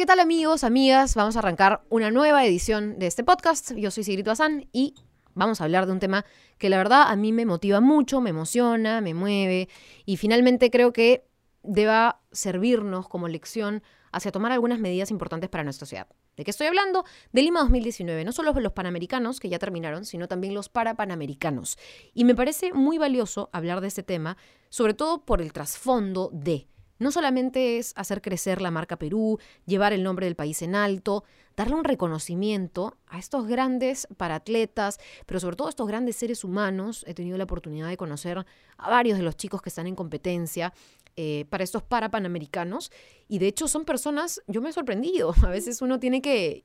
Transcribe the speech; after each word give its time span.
¿Qué 0.00 0.06
tal 0.06 0.18
amigos, 0.18 0.64
amigas? 0.64 1.14
Vamos 1.14 1.36
a 1.36 1.40
arrancar 1.40 1.82
una 1.90 2.10
nueva 2.10 2.42
edición 2.46 2.98
de 2.98 3.06
este 3.06 3.22
podcast. 3.22 3.74
Yo 3.74 3.90
soy 3.90 4.02
Sigrid 4.02 4.24
Bazán 4.24 4.66
y 4.72 4.94
vamos 5.34 5.60
a 5.60 5.64
hablar 5.64 5.84
de 5.84 5.92
un 5.92 5.98
tema 5.98 6.24
que 6.56 6.70
la 6.70 6.78
verdad 6.78 7.02
a 7.06 7.16
mí 7.16 7.32
me 7.32 7.44
motiva 7.44 7.82
mucho, 7.82 8.22
me 8.22 8.30
emociona, 8.30 9.02
me 9.02 9.12
mueve 9.12 9.68
y 10.06 10.16
finalmente 10.16 10.70
creo 10.70 10.94
que 10.94 11.26
deba 11.62 12.22
servirnos 12.32 13.08
como 13.08 13.28
lección 13.28 13.82
hacia 14.10 14.32
tomar 14.32 14.52
algunas 14.52 14.78
medidas 14.78 15.10
importantes 15.10 15.50
para 15.50 15.64
nuestra 15.64 15.84
sociedad. 15.84 16.06
¿De 16.34 16.44
qué 16.44 16.50
estoy 16.50 16.68
hablando? 16.68 17.04
De 17.32 17.42
Lima 17.42 17.60
2019, 17.60 18.24
no 18.24 18.32
solo 18.32 18.54
los 18.54 18.72
panamericanos 18.72 19.38
que 19.38 19.50
ya 19.50 19.58
terminaron, 19.58 20.06
sino 20.06 20.28
también 20.28 20.54
los 20.54 20.70
parapanamericanos. 20.70 21.76
Y 22.14 22.24
me 22.24 22.34
parece 22.34 22.72
muy 22.72 22.96
valioso 22.96 23.50
hablar 23.52 23.82
de 23.82 23.88
este 23.88 24.02
tema, 24.02 24.38
sobre 24.70 24.94
todo 24.94 25.26
por 25.26 25.42
el 25.42 25.52
trasfondo 25.52 26.30
de 26.32 26.70
no 27.00 27.10
solamente 27.10 27.78
es 27.78 27.92
hacer 27.96 28.22
crecer 28.22 28.62
la 28.62 28.70
marca 28.70 28.96
Perú, 28.96 29.40
llevar 29.66 29.92
el 29.92 30.04
nombre 30.04 30.26
del 30.26 30.36
país 30.36 30.62
en 30.62 30.76
alto, 30.76 31.24
darle 31.56 31.74
un 31.74 31.84
reconocimiento 31.84 32.96
a 33.08 33.18
estos 33.18 33.48
grandes 33.48 34.06
paratletas, 34.16 35.00
pero 35.26 35.40
sobre 35.40 35.56
todo 35.56 35.66
a 35.66 35.70
estos 35.70 35.88
grandes 35.88 36.14
seres 36.16 36.44
humanos. 36.44 37.04
He 37.08 37.14
tenido 37.14 37.36
la 37.38 37.44
oportunidad 37.44 37.88
de 37.88 37.96
conocer 37.96 38.46
a 38.76 38.90
varios 38.90 39.18
de 39.18 39.24
los 39.24 39.36
chicos 39.36 39.62
que 39.62 39.70
están 39.70 39.86
en 39.86 39.96
competencia 39.96 40.72
eh, 41.16 41.46
para 41.50 41.64
estos 41.64 41.82
parapanamericanos 41.82 42.92
y 43.28 43.40
de 43.40 43.48
hecho 43.48 43.66
son 43.66 43.84
personas, 43.84 44.42
yo 44.46 44.60
me 44.60 44.70
he 44.70 44.72
sorprendido, 44.72 45.34
a 45.42 45.48
veces 45.48 45.82
uno 45.82 45.98
tiene 45.98 46.22
que 46.22 46.62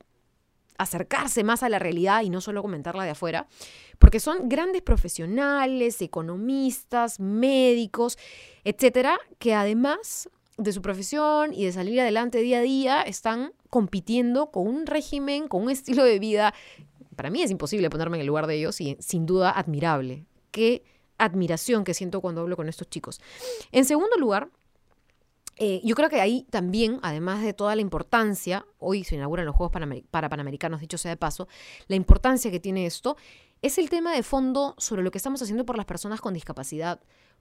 acercarse 0.77 1.43
más 1.43 1.63
a 1.63 1.69
la 1.69 1.79
realidad 1.79 2.21
y 2.21 2.29
no 2.29 2.41
solo 2.41 2.61
comentarla 2.61 3.03
de 3.03 3.11
afuera, 3.11 3.47
porque 3.99 4.19
son 4.19 4.49
grandes 4.49 4.81
profesionales, 4.81 6.01
economistas, 6.01 7.19
médicos, 7.19 8.17
etcétera, 8.63 9.19
que 9.39 9.53
además 9.53 10.29
de 10.57 10.71
su 10.71 10.81
profesión 10.81 11.53
y 11.53 11.65
de 11.65 11.71
salir 11.71 11.99
adelante 11.99 12.39
día 12.39 12.59
a 12.59 12.61
día, 12.61 13.01
están 13.01 13.53
compitiendo 13.69 14.51
con 14.51 14.67
un 14.67 14.85
régimen, 14.85 15.47
con 15.47 15.63
un 15.63 15.69
estilo 15.69 16.03
de 16.03 16.19
vida. 16.19 16.53
Para 17.15 17.29
mí 17.29 17.41
es 17.41 17.51
imposible 17.51 17.89
ponerme 17.89 18.17
en 18.17 18.21
el 18.21 18.27
lugar 18.27 18.47
de 18.47 18.55
ellos 18.55 18.79
y 18.79 18.97
sin 18.99 19.25
duda 19.25 19.51
admirable. 19.51 20.25
Qué 20.51 20.83
admiración 21.17 21.83
que 21.83 21.93
siento 21.93 22.21
cuando 22.21 22.41
hablo 22.41 22.55
con 22.55 22.69
estos 22.69 22.89
chicos. 22.89 23.21
En 23.71 23.85
segundo 23.85 24.17
lugar, 24.17 24.49
eh, 25.57 25.81
yo 25.83 25.95
creo 25.95 26.09
que 26.09 26.19
ahí 26.19 26.45
también, 26.49 26.99
además 27.01 27.41
de 27.41 27.53
toda 27.53 27.75
la 27.75 27.81
importancia, 27.81 28.65
hoy 28.77 29.03
se 29.03 29.15
inauguran 29.15 29.45
los 29.45 29.55
Juegos 29.55 29.71
para 30.11 30.29
Panamericanos, 30.29 30.81
dicho 30.81 30.97
sea 30.97 31.11
de 31.11 31.17
paso, 31.17 31.47
la 31.87 31.95
importancia 31.95 32.51
que 32.51 32.59
tiene 32.59 32.85
esto 32.85 33.15
es 33.61 33.77
el 33.77 33.89
tema 33.89 34.13
de 34.13 34.21
fondo 34.21 34.75
sobre 34.77 35.01
lo 35.01 35.11
que 35.11 35.17
estamos 35.17 35.41
haciendo 35.41 35.65
por 35.65 35.77
las 35.77 35.85
personas 35.85 36.19
con 36.19 36.33
discapacidad, 36.33 36.99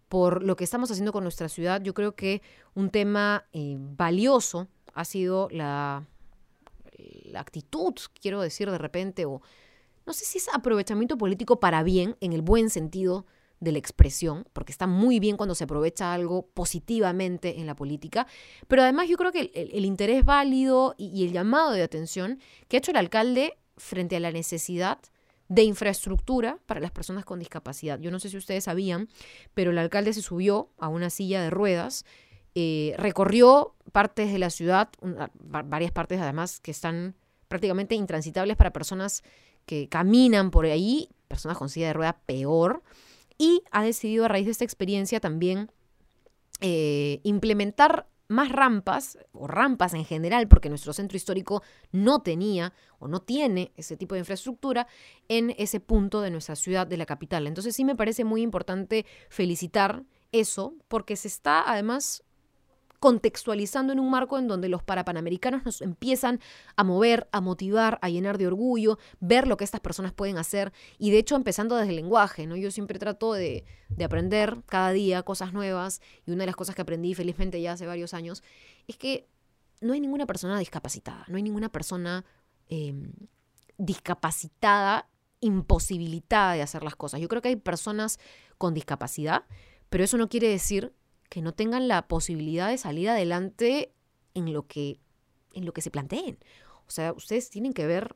por 0.09 0.45
lo 0.45 0.55
que 0.55 0.65
estamos 0.65 0.91
haciendo 0.91 1.13
con 1.13 1.25
nuestra 1.25 1.49
ciudad. 1.49 1.83
Yo 1.83 1.93
creo 1.93 2.15
que 2.15 2.41
un 2.75 2.91
tema 2.91 3.47
eh, 3.53 3.77
valioso 3.79 4.69
ha 4.95 5.05
sido 5.05 5.49
la, 5.51 6.07
la 7.25 7.41
actitud, 7.41 7.95
quiero 8.21 8.41
decir 8.41 8.71
de 8.71 8.79
repente, 8.79 9.25
o 9.25 9.43
no 10.07 10.13
sé 10.13 10.25
si 10.25 10.39
es 10.39 10.49
aprovechamiento 10.55 11.19
político 11.19 11.59
para 11.59 11.83
bien, 11.83 12.17
en 12.21 12.33
el 12.33 12.43
buen 12.43 12.71
sentido 12.71 13.27
de 13.61 13.73
la 13.73 13.79
expresión, 13.79 14.47
porque 14.53 14.73
está 14.73 14.87
muy 14.87 15.21
bien 15.21 15.37
cuando 15.37 15.55
se 15.55 15.65
aprovecha 15.65 16.13
algo 16.13 16.47
positivamente 16.49 17.61
en 17.61 17.67
la 17.67 17.75
política, 17.75 18.27
pero 18.69 18.83
además 18.83 19.09
yo 19.09 19.17
creo 19.17 19.33
que 19.33 19.51
el, 19.55 19.85
interés 19.85 20.25
válido 20.25 20.95
y, 20.99 21.25
el 21.25 21.33
llamado 21.33 21.73
de 21.73 21.83
atención 21.83 22.39
que 22.69 22.77
ha 22.77 22.79
hecho 22.79 22.91
el 22.91 22.97
alcalde 22.97 23.59
frente 23.77 24.17
a 24.17 24.21
la 24.21 24.31
necesidad 24.31 24.99
de 25.49 25.63
infraestructura 25.63 26.59
para 26.67 26.81
las 26.81 26.91
personas 26.91 27.25
con 27.25 27.39
discapacidad. 27.39 27.99
Yo 28.01 28.11
no 28.11 28.19
sé 28.19 28.29
si 28.29 28.37
ustedes 28.37 28.65
sabían, 28.65 29.09
pero 29.53 29.71
el 29.71 29.79
alcalde 29.79 30.13
se 30.13 30.23
subió 30.23 30.71
a 30.79 30.89
una 30.89 31.11
silla 31.11 31.43
de 31.43 31.51
ruedas, 31.51 32.05
eh, 32.55 32.95
recorrió 32.99 33.75
partes 33.93 34.33
de 34.33 34.39
la 34.39 34.51
ciudad, 34.51 34.89
varias 35.41 35.93
partes 35.93 36.21
además 36.21 36.61
que 36.61 36.71
están 36.71 37.15
prácticamente 37.49 37.95
intransitables 37.95 38.57
para 38.57 38.73
personas 38.73 39.23
que 39.67 39.89
caminan 39.89 40.51
por 40.51 40.67
ahí, 40.67 41.09
personas 41.29 41.59
con 41.59 41.69
silla 41.69 41.89
de 41.89 41.93
rueda 41.93 42.21
peor, 42.27 42.83
y 43.39 43.63
ha 43.71 43.83
decidido 43.83 44.25
a 44.25 44.29
raíz 44.29 44.47
de 44.47 44.53
esta 44.53 44.65
experiencia 44.65 45.21
también 45.21 45.71
eh, 46.61 47.21
implementar 47.25 48.09
más 48.29 48.51
rampas 48.51 49.19
o 49.33 49.47
rampas 49.47 49.95
en 49.95 50.05
general, 50.05 50.49
porque 50.49 50.69
nuestro 50.69 50.93
centro 50.93 51.17
histórico 51.17 51.63
no 51.93 52.23
tenía 52.23 52.73
o 52.99 53.07
no 53.07 53.21
tiene 53.21 53.73
ese 53.77 53.97
tipo 53.97 54.15
de 54.15 54.21
infraestructura 54.21 54.87
en 55.29 55.55
ese 55.59 55.81
punto 55.81 56.21
de 56.21 56.31
nuestra 56.31 56.57
ciudad, 56.57 56.87
de 56.87 56.97
la 56.97 57.07
capital. 57.07 57.47
Entonces 57.47 57.77
sí 57.77 57.85
me 57.85 57.97
parece 57.97 58.25
muy 58.25 58.43
importante 58.43 59.05
felicitar 59.29 60.05
eso, 60.33 60.75
porque 60.89 61.17
se 61.17 61.29
está 61.29 61.71
además 61.71 62.24
contextualizando 63.01 63.93
en 63.93 64.01
un 64.01 64.11
marco 64.11 64.39
en 64.39 64.49
donde 64.49 64.69
los 64.69 64.83
parapanamericanos 64.83 65.65
nos 65.65 65.83
empiezan 65.83 66.41
a 66.77 66.85
mover, 66.85 67.29
a 67.33 67.41
motivar, 67.41 67.99
a 68.03 68.09
llenar 68.09 68.39
de 68.39 68.47
orgullo, 68.47 68.99
ver 69.21 69.47
lo 69.47 69.57
que 69.57 69.65
estas 69.65 69.81
personas 69.81 70.13
pueden 70.13 70.39
hacer 70.39 70.73
y 70.99 71.11
de 71.11 71.19
hecho 71.19 71.37
empezando 71.37 71.77
desde 71.77 71.91
el 71.91 71.97
lenguaje, 71.97 72.47
¿no? 72.47 72.57
Yo 72.57 72.71
siempre 72.71 72.99
trato 72.99 73.33
de, 73.33 73.65
aprender 74.05 74.63
cada 74.67 74.91
día 74.93 75.23
cosas 75.23 75.53
nuevas 75.53 76.01
y 76.27 76.31
una 76.31 76.43
de 76.43 76.47
las 76.47 76.57
cosas 76.57 76.75
que 76.75 76.83
aprendí 76.83 77.15
felizmente 77.15 77.61
ya 77.61 77.73
hace 77.73 77.87
varios 77.87 78.13
años 78.13 78.43
es 78.87 78.97
que 78.97 79.29
no 79.81 79.93
hay 79.93 80.01
ninguna 80.01 80.27
persona 80.27 80.59
discapacitada, 80.59 81.25
no 81.29 81.37
hay 81.37 81.43
ninguna 81.43 81.71
persona 81.71 82.25
em, 82.69 83.13
discapacitada, 83.79 85.09
imposibilitada 85.41 86.55
de 86.55 86.63
hacer 86.63 86.83
las 86.83 86.97
cosas. 86.97 87.21
Yo 87.21 87.29
creo 87.29 87.43
que 87.43 87.49
hay 87.49 87.57
personas 87.57 88.19
con 88.57 88.75
discapacidad, 88.75 89.45
pero 89.91 90.05
eso 90.05 90.17
no 90.17 90.29
quiere 90.29 90.49
decir 90.49 90.95
que 91.35 91.43
no 91.43 91.53
tengan 91.53 91.89
la 91.89 92.07
posibilidad 92.07 92.69
de 92.69 92.79
salir 92.79 93.09
adelante 93.09 93.93
en 94.35 94.53
lo 94.53 94.69
que, 94.69 95.01
en 95.53 95.67
lo 95.67 95.73
que 95.73 95.81
se 95.81 95.91
planteen. 95.91 96.39
O 96.87 96.93
sea, 96.93 97.13
ustedes 97.13 97.51
tienen 97.51 97.73
que 97.73 97.89
ver 97.89 98.15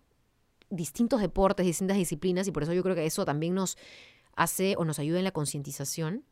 distintos 0.70 1.20
deportes, 1.20 1.66
distintas 1.66 1.96
disciplinas, 1.96 2.46
y 2.46 2.52
por 2.52 2.62
eso 2.62 2.74
yo 2.74 2.84
creo 2.84 2.94
que 2.94 3.06
eso 3.06 3.24
también 3.24 3.56
nos 3.56 3.76
hace 4.36 4.76
o 4.78 4.84
nos 4.84 5.00
ayuda 5.00 5.18
en 5.18 5.24
la 5.24 5.32
concientización. 5.32 6.26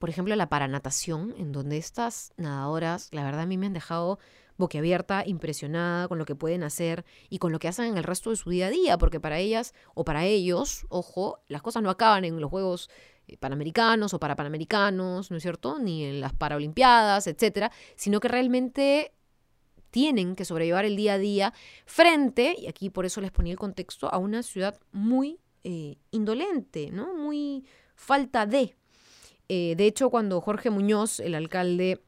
Por 0.00 0.10
ejemplo, 0.10 0.34
la 0.34 0.48
paranatación, 0.48 1.36
en 1.38 1.52
donde 1.52 1.76
estas 1.76 2.32
nadadoras, 2.36 3.10
la 3.12 3.22
verdad 3.22 3.42
a 3.42 3.46
mí 3.46 3.56
me 3.56 3.66
han 3.66 3.72
dejado 3.72 4.18
boquiabierta, 4.56 5.22
impresionada 5.24 6.08
con 6.08 6.18
lo 6.18 6.24
que 6.24 6.34
pueden 6.34 6.64
hacer 6.64 7.04
y 7.30 7.38
con 7.38 7.52
lo 7.52 7.60
que 7.60 7.68
hacen 7.68 7.84
en 7.84 7.96
el 7.96 8.02
resto 8.02 8.30
de 8.30 8.36
su 8.36 8.50
día 8.50 8.66
a 8.66 8.70
día, 8.70 8.98
porque 8.98 9.20
para 9.20 9.38
ellas 9.38 9.72
o 9.94 10.04
para 10.04 10.24
ellos, 10.24 10.84
ojo, 10.88 11.38
las 11.46 11.62
cosas 11.62 11.84
no 11.84 11.90
acaban 11.90 12.24
en 12.24 12.40
los 12.40 12.50
Juegos 12.50 12.90
panamericanos 13.36 14.14
o 14.14 14.20
para 14.20 14.36
panamericanos, 14.36 15.30
¿no 15.30 15.36
es 15.36 15.42
cierto? 15.42 15.78
Ni 15.78 16.04
en 16.04 16.20
las 16.20 16.32
paraolimpiadas, 16.32 17.26
etcétera, 17.26 17.70
sino 17.96 18.20
que 18.20 18.28
realmente 18.28 19.12
tienen 19.90 20.36
que 20.36 20.44
sobrellevar 20.44 20.84
el 20.84 20.96
día 20.96 21.14
a 21.14 21.18
día 21.18 21.52
frente, 21.86 22.54
y 22.58 22.66
aquí 22.66 22.90
por 22.90 23.06
eso 23.06 23.20
les 23.20 23.30
ponía 23.30 23.52
el 23.52 23.58
contexto, 23.58 24.12
a 24.12 24.18
una 24.18 24.42
ciudad 24.42 24.78
muy 24.92 25.40
eh, 25.64 25.96
indolente, 26.10 26.90
¿no? 26.90 27.14
Muy 27.14 27.64
falta 27.94 28.46
de. 28.46 28.76
Eh, 29.48 29.74
de 29.76 29.86
hecho, 29.86 30.10
cuando 30.10 30.40
Jorge 30.40 30.70
Muñoz, 30.70 31.20
el 31.20 31.34
alcalde, 31.34 32.02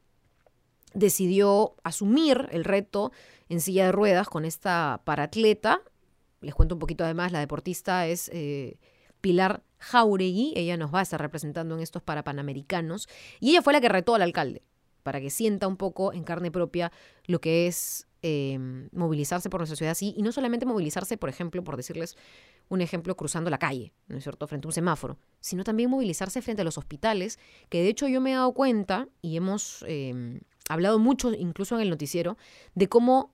decidió 0.93 1.75
asumir 1.83 2.47
el 2.51 2.63
reto 2.63 3.11
en 3.49 3.61
silla 3.61 3.85
de 3.85 3.91
ruedas 3.91 4.27
con 4.29 4.45
esta 4.45 5.01
paratleta, 5.03 5.81
les 6.41 6.53
cuento 6.53 6.75
un 6.75 6.79
poquito 6.79 7.03
además, 7.03 7.31
la 7.31 7.39
deportista 7.39 8.07
es 8.07 8.29
Pilar 9.21 9.63
Jauregui, 9.79 10.53
ella 10.55 10.77
nos 10.77 10.93
va 10.93 10.99
a 10.99 11.03
estar 11.03 11.21
representando 11.21 11.75
en 11.75 11.81
estos 11.81 12.01
para 12.01 12.23
panamericanos, 12.23 13.07
y 13.39 13.51
ella 13.51 13.61
fue 13.61 13.73
la 13.73 13.81
que 13.81 13.89
retó 13.89 14.15
al 14.15 14.21
alcalde, 14.21 14.63
para 15.03 15.21
que 15.21 15.29
sienta 15.29 15.67
un 15.67 15.77
poco 15.77 16.13
en 16.13 16.23
carne 16.23 16.51
propia 16.51 16.91
lo 17.25 17.39
que 17.39 17.67
es 17.67 18.07
em, 18.21 18.89
movilizarse 18.91 19.49
por 19.49 19.59
nuestra 19.59 19.75
ciudad 19.75 19.91
así, 19.91 20.13
y 20.15 20.21
no 20.21 20.31
solamente 20.31 20.65
movilizarse, 20.65 21.17
por 21.17 21.29
ejemplo, 21.29 21.63
por 21.63 21.77
decirles 21.77 22.17
un 22.69 22.81
ejemplo, 22.81 23.17
cruzando 23.17 23.49
la 23.49 23.57
calle, 23.57 23.93
¿no 24.07 24.17
es 24.17 24.23
cierto?, 24.23 24.47
frente 24.47 24.67
a 24.67 24.69
un 24.69 24.73
semáforo, 24.73 25.17
sino 25.39 25.63
también 25.63 25.89
movilizarse 25.89 26.41
frente 26.41 26.61
a 26.61 26.65
los 26.65 26.77
hospitales, 26.77 27.39
que 27.69 27.81
de 27.81 27.89
hecho 27.89 28.07
yo 28.07 28.21
me 28.21 28.31
he 28.31 28.35
dado 28.35 28.53
cuenta, 28.53 29.07
y 29.21 29.37
hemos 29.37 29.83
em, 29.87 30.41
hablado 30.69 30.99
mucho, 30.99 31.33
incluso 31.33 31.75
en 31.75 31.81
el 31.81 31.89
noticiero, 31.89 32.37
de 32.75 32.87
cómo 32.87 33.33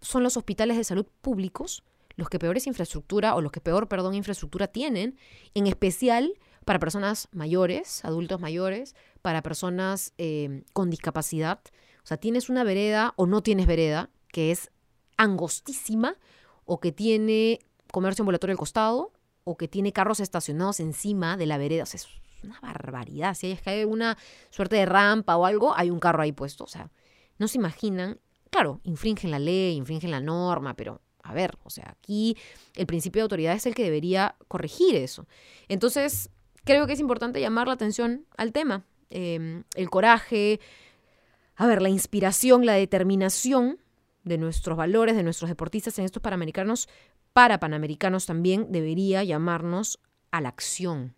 son 0.00 0.22
los 0.22 0.36
hospitales 0.36 0.76
de 0.76 0.84
salud 0.84 1.06
públicos 1.20 1.82
los 2.18 2.28
que 2.28 2.40
peores 2.40 2.66
infraestructura 2.66 3.36
o 3.36 3.40
los 3.40 3.52
que 3.52 3.60
peor, 3.60 3.88
perdón, 3.88 4.14
infraestructura 4.14 4.66
tienen, 4.66 5.16
en 5.54 5.68
especial 5.68 6.34
para 6.64 6.80
personas 6.80 7.28
mayores, 7.30 8.04
adultos 8.04 8.40
mayores, 8.40 8.96
para 9.22 9.40
personas 9.40 10.14
eh, 10.18 10.64
con 10.72 10.90
discapacidad. 10.90 11.60
O 12.02 12.06
sea, 12.08 12.16
tienes 12.16 12.50
una 12.50 12.64
vereda 12.64 13.14
o 13.14 13.26
no 13.26 13.40
tienes 13.44 13.66
vereda, 13.66 14.10
que 14.32 14.50
es 14.50 14.72
angostísima, 15.16 16.16
o 16.64 16.80
que 16.80 16.90
tiene 16.90 17.60
comercio 17.92 18.22
ambulatorio 18.22 18.54
al 18.54 18.58
costado, 18.58 19.12
o 19.44 19.56
que 19.56 19.68
tiene 19.68 19.92
carros 19.92 20.18
estacionados 20.18 20.80
encima 20.80 21.36
de 21.36 21.46
la 21.46 21.56
vereda. 21.56 21.84
O 21.84 21.86
sea, 21.86 21.98
es 21.98 22.08
una 22.42 22.58
barbaridad. 22.60 23.34
Si 23.34 23.46
hay, 23.46 23.56
que 23.56 23.86
una 23.86 24.18
suerte 24.50 24.74
de 24.74 24.86
rampa 24.86 25.36
o 25.36 25.46
algo, 25.46 25.72
hay 25.76 25.90
un 25.90 26.00
carro 26.00 26.22
ahí 26.22 26.32
puesto. 26.32 26.64
O 26.64 26.68
sea, 26.68 26.90
no 27.38 27.46
se 27.46 27.58
imaginan. 27.58 28.18
Claro, 28.50 28.80
infringen 28.82 29.30
la 29.30 29.38
ley, 29.38 29.76
infringen 29.76 30.10
la 30.10 30.20
norma, 30.20 30.74
pero 30.74 31.00
a 31.28 31.34
ver, 31.34 31.58
o 31.62 31.70
sea, 31.70 31.94
aquí 31.98 32.36
el 32.74 32.86
principio 32.86 33.20
de 33.20 33.24
autoridad 33.24 33.54
es 33.54 33.66
el 33.66 33.74
que 33.74 33.84
debería 33.84 34.34
corregir 34.48 34.96
eso. 34.96 35.26
Entonces, 35.68 36.30
creo 36.64 36.86
que 36.86 36.94
es 36.94 37.00
importante 37.00 37.40
llamar 37.40 37.66
la 37.66 37.74
atención 37.74 38.24
al 38.38 38.52
tema. 38.52 38.86
Em, 39.10 39.64
el 39.74 39.90
coraje, 39.90 40.58
a 41.54 41.66
ver, 41.66 41.82
la 41.82 41.90
inspiración, 41.90 42.64
la 42.64 42.72
determinación 42.72 43.78
de 44.24 44.38
nuestros 44.38 44.76
valores, 44.76 45.16
de 45.16 45.22
nuestros 45.22 45.50
deportistas 45.50 45.98
en 45.98 46.06
estos 46.06 46.22
panamericanos, 46.22 46.88
para 47.34 47.60
panamericanos 47.60 48.24
también 48.24 48.72
debería 48.72 49.22
llamarnos 49.22 50.00
a 50.30 50.40
la 50.40 50.48
acción. 50.48 51.14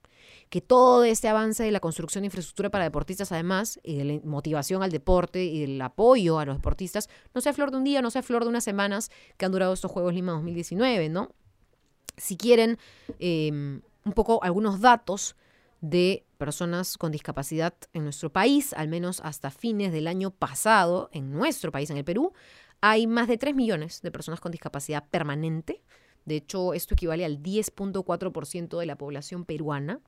Que 0.50 0.60
todo 0.60 1.04
este 1.04 1.28
avance 1.28 1.62
de 1.62 1.70
la 1.70 1.80
construcción 1.80 2.22
de 2.22 2.26
infraestructura 2.26 2.70
para 2.70 2.84
deportistas, 2.84 3.32
además, 3.32 3.80
y 3.82 3.96
de 3.96 4.04
la 4.04 4.20
motivación 4.24 4.82
al 4.82 4.90
deporte 4.90 5.44
y 5.44 5.60
del 5.60 5.80
apoyo 5.80 6.38
a 6.38 6.44
los 6.44 6.56
deportistas, 6.56 7.08
no 7.34 7.40
sea 7.40 7.52
flor 7.52 7.70
de 7.70 7.78
un 7.78 7.84
día, 7.84 8.02
no 8.02 8.10
sea 8.10 8.22
flor 8.22 8.42
de 8.42 8.50
unas 8.50 8.64
semanas 8.64 9.10
que 9.36 9.46
han 9.46 9.52
durado 9.52 9.72
estos 9.72 9.90
Juegos 9.90 10.12
Lima 10.12 10.32
2019, 10.32 11.08
¿no? 11.08 11.30
Si 12.16 12.36
quieren 12.36 12.78
em, 13.18 13.80
un 14.04 14.12
poco 14.12 14.42
algunos 14.42 14.80
datos 14.80 15.36
de 15.80 16.26
personas 16.36 16.98
con 16.98 17.12
discapacidad 17.12 17.74
en 17.92 18.04
nuestro 18.04 18.30
país, 18.30 18.72
al 18.74 18.88
menos 18.88 19.20
hasta 19.20 19.50
fines 19.50 19.92
del 19.92 20.06
año 20.06 20.30
pasado, 20.30 21.08
en 21.12 21.30
nuestro 21.30 21.72
país, 21.72 21.90
en 21.90 21.96
el 21.96 22.04
Perú, 22.04 22.32
hay 22.80 23.06
más 23.06 23.28
de 23.28 23.38
3 23.38 23.54
millones 23.54 24.02
de 24.02 24.10
personas 24.10 24.40
con 24.40 24.52
discapacidad 24.52 25.06
permanente. 25.10 25.82
De 26.24 26.36
hecho, 26.36 26.74
esto 26.74 26.94
equivale 26.94 27.24
al 27.24 27.42
10.4% 27.42 28.78
de 28.78 28.86
la 28.86 28.96
población 28.96 29.44
peruana, 29.44 30.00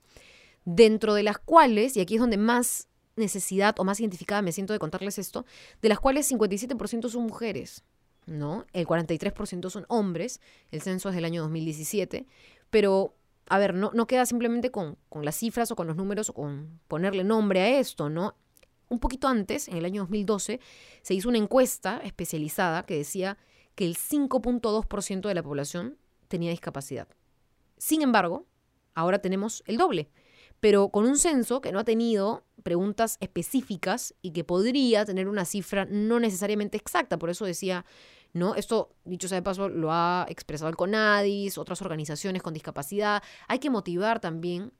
dentro 0.64 1.14
de 1.14 1.23
las 1.23 1.38
cuales, 1.38 1.97
y 1.97 2.00
aquí 2.00 2.14
es 2.14 2.20
donde 2.20 2.37
más 2.37 2.88
necesidad 3.17 3.75
o 3.79 3.85
más 3.85 4.00
identificada 4.00 4.43
me 4.43 4.53
siento 4.53 4.73
de 4.73 4.79
contarles 4.79 5.19
esto, 5.19 5.44
de 5.81 5.88
las 5.88 6.00
cuales 6.00 6.31
57% 6.31 7.09
son 7.09 7.23
mujeres, 7.25 7.85
¿no? 8.26 8.67
El 8.73 8.87
43% 8.87 9.70
son 9.70 9.85
hombres, 9.88 10.41
el 10.70 10.82
censo 10.82 11.09
es 11.09 11.14
del 11.14 11.25
año 11.25 11.43
2017, 11.43 12.26
pero 12.70 13.14
a 13.49 13.59
ver, 13.59 13.75
no, 13.75 13.91
no 13.93 14.06
queda 14.06 14.25
simplemente 14.25 14.70
con, 14.70 14.97
con, 15.09 15.25
las 15.25 15.37
cifras 15.37 15.70
o 15.70 15.76
con 15.76 15.87
los 15.87 15.97
números 15.97 16.31
o 16.31 16.35
con 16.35 16.81
ponerle 16.88 17.25
nombre 17.25 17.61
a 17.61 17.79
esto, 17.79 18.09
¿no? 18.09 18.37
Un 18.88 18.99
poquito 18.99 19.26
antes, 19.26 19.69
en 19.69 19.76
el 19.76 19.85
año 19.85 20.03
2012, 20.03 20.61
se 21.03 21.14
hizo 21.14 21.29
una 21.29 21.38
encuesta 21.38 22.00
especializada 22.05 22.85
que 22.85 22.97
decía 22.97 23.38
que 23.75 23.87
el 23.87 23.97
5.2% 23.97 25.29
de 25.29 25.35
la 25.35 25.43
población 25.43 25.99
tenía 26.29 26.50
discapacidad. 26.50 27.09
Sin 27.79 28.03
embargo, 28.03 28.47
ahora 28.94 29.19
tenemos 29.20 29.62
el 29.67 29.76
doble, 29.76 30.11
pero 30.62 30.91
con 30.91 31.06
un 31.06 31.19
censo 31.19 31.61
que 31.61 31.73
no 31.73 31.81
ha 31.81 31.85
tenido 31.85 32.44
preguntas 32.62 33.17
específicas 33.19 34.14
y 34.23 34.31
que 34.31 34.44
podría 34.44 35.05
tener 35.05 35.26
una 35.26 35.44
cifra 35.44 35.87
no 35.87 36.20
necesariamente 36.20 36.76
exacta. 36.76 37.19
Por 37.19 37.31
eso 37.31 37.44
decía 37.44 37.85
¿no? 38.32 38.55
Esto, 38.55 38.94
dicho 39.05 39.26
sea 39.26 39.38
de 39.38 39.43
paso, 39.43 39.69
lo 39.69 39.93
ha 39.93 40.25
expresado 40.29 40.70
el 40.70 40.76
CONADIS, 40.76 41.59
otras 41.59 41.82
organizaciones 41.82 42.43
con 42.43 42.55
discapacidad. 42.55 43.25
Hay 43.49 43.59
que 43.59 43.70
motivar 43.70 44.20
también 44.20 44.73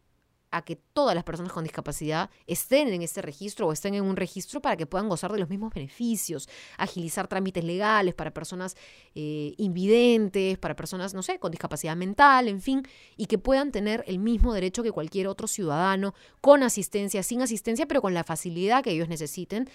a 0.53 0.63
que 0.63 0.77
todas 0.77 1.15
las 1.15 1.25
personas 1.25 1.53
con 1.53 1.65
discapacidad 1.65 2.31
estén 2.47 2.89
en 2.89 3.03
este 3.03 3.23
registro 3.23 3.67
o 3.67 3.73
estén 3.73 3.95
en 3.95 4.05
un 4.05 4.17
registro 4.17 4.63
para 4.63 4.77
que 4.77 4.87
puedan 4.87 5.09
gozar 5.09 5.33
de 5.33 5.41
los 5.41 5.49
mismos 5.49 5.75
beneficios, 5.75 6.49
agilizar 6.79 7.27
trámites 7.27 7.65
legales 7.65 8.15
para 8.15 8.33
personas 8.33 8.77
eh, 9.15 9.55
invidentes, 9.57 10.59
para 10.59 10.77
personas, 10.77 11.15
no 11.15 11.23
sé, 11.23 11.39
con 11.39 11.51
discapacidad 11.51 11.97
mental, 11.97 12.49
en 12.49 12.61
fin, 12.61 12.83
y 13.17 13.27
que 13.27 13.39
puedan 13.39 13.73
tener 13.73 14.05
el 14.07 14.19
mismo 14.19 14.53
derecho 14.53 14.83
que 14.83 14.93
cualquier 14.93 15.27
otro 15.27 15.49
ciudadano, 15.49 16.15
con 16.41 16.63
asistencia, 16.63 17.23
sin 17.23 17.43
asistencia, 17.43 17.87
pero 17.87 18.03
con 18.03 18.15
la 18.15 18.23
facilidad 18.23 18.85
que 18.85 18.91
ellos 18.91 19.09
necesiten 19.09 19.69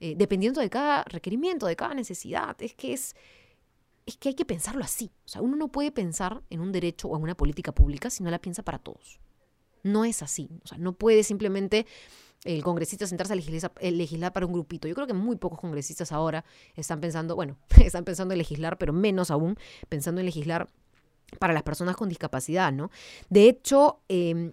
eh, 0.00 0.14
dependiendo 0.16 0.60
de 0.60 0.68
cada 0.68 1.04
requerimiento, 1.04 1.66
de 1.66 1.76
cada 1.76 1.94
necesidad. 1.94 2.60
Es 2.60 2.74
que 2.74 2.92
es, 2.92 3.14
es 4.06 4.16
que 4.16 4.30
hay 4.30 4.34
que 4.34 4.44
pensarlo 4.44 4.84
así. 4.84 5.10
O 5.24 5.28
sea, 5.28 5.40
uno 5.40 5.56
no 5.56 5.68
puede 5.68 5.92
pensar 5.92 6.42
en 6.50 6.60
un 6.60 6.72
derecho 6.72 7.08
o 7.08 7.16
en 7.16 7.22
una 7.22 7.36
política 7.36 7.72
pública 7.72 8.10
si 8.10 8.22
no 8.22 8.30
la 8.30 8.40
piensa 8.40 8.62
para 8.62 8.78
todos. 8.78 9.20
No 9.84 10.04
es 10.04 10.22
así. 10.22 10.48
O 10.64 10.66
sea, 10.66 10.78
no 10.78 10.94
puede 10.94 11.22
simplemente 11.22 11.86
el 12.44 12.62
congresista 12.62 13.06
sentarse 13.06 13.32
a 13.32 13.36
legislar, 13.36 13.72
eh, 13.80 13.90
legislar, 13.90 14.32
para 14.32 14.46
un 14.46 14.52
grupito. 14.52 14.88
Yo 14.88 14.94
creo 14.94 15.06
que 15.06 15.14
muy 15.14 15.36
pocos 15.36 15.60
congresistas 15.60 16.12
ahora 16.12 16.44
están 16.74 17.00
pensando, 17.00 17.36
bueno, 17.36 17.56
están 17.82 18.04
pensando 18.04 18.34
en 18.34 18.38
legislar, 18.38 18.76
pero 18.78 18.92
menos 18.92 19.30
aún 19.30 19.56
pensando 19.88 20.20
en 20.20 20.26
legislar 20.26 20.68
para 21.38 21.54
las 21.54 21.62
personas 21.62 21.96
con 21.96 22.08
discapacidad, 22.08 22.72
¿no? 22.72 22.90
De 23.30 23.48
hecho, 23.48 24.00
em, 24.08 24.52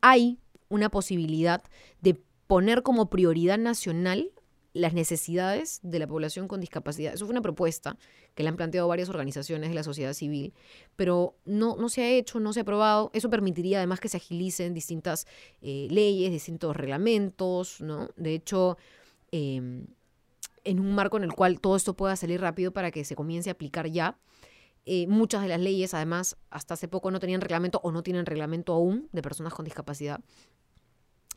hay 0.00 0.38
una 0.68 0.90
posibilidad 0.90 1.62
de 2.00 2.20
poner 2.46 2.82
como 2.82 3.08
prioridad 3.08 3.58
nacional 3.58 4.30
las 4.78 4.94
necesidades 4.94 5.80
de 5.82 5.98
la 5.98 6.06
población 6.06 6.46
con 6.46 6.60
discapacidad. 6.60 7.12
Eso 7.12 7.26
fue 7.26 7.32
una 7.32 7.42
propuesta 7.42 7.96
que 8.34 8.44
le 8.44 8.48
han 8.48 8.56
planteado 8.56 8.86
varias 8.86 9.08
organizaciones 9.08 9.68
de 9.68 9.74
la 9.74 9.82
sociedad 9.82 10.12
civil, 10.12 10.54
pero 10.94 11.36
no, 11.44 11.76
no 11.76 11.88
se 11.88 12.02
ha 12.02 12.10
hecho, 12.10 12.38
no 12.38 12.52
se 12.52 12.60
ha 12.60 12.62
aprobado. 12.62 13.10
Eso 13.12 13.28
permitiría 13.28 13.78
además 13.78 13.98
que 13.98 14.08
se 14.08 14.18
agilicen 14.18 14.74
distintas 14.74 15.26
eh, 15.60 15.88
leyes, 15.90 16.30
distintos 16.30 16.76
reglamentos, 16.76 17.80
¿no? 17.80 18.08
De 18.16 18.34
hecho, 18.34 18.78
em, 19.32 19.86
en 20.62 20.80
un 20.80 20.94
marco 20.94 21.16
en 21.16 21.24
el 21.24 21.32
cual 21.32 21.60
todo 21.60 21.74
esto 21.74 21.94
pueda 21.94 22.14
salir 22.14 22.40
rápido 22.40 22.72
para 22.72 22.92
que 22.92 23.04
se 23.04 23.16
comience 23.16 23.50
a 23.50 23.54
aplicar 23.54 23.88
ya. 23.88 24.16
Eh, 24.86 25.06
muchas 25.08 25.42
de 25.42 25.48
las 25.48 25.60
leyes, 25.60 25.92
además, 25.92 26.36
hasta 26.50 26.74
hace 26.74 26.86
poco 26.86 27.10
no 27.10 27.18
tenían 27.18 27.40
reglamento 27.40 27.80
o 27.82 27.90
no 27.90 28.02
tienen 28.02 28.26
reglamento 28.26 28.72
aún 28.74 29.08
de 29.12 29.22
personas 29.22 29.52
con 29.54 29.64
discapacidad. 29.64 30.20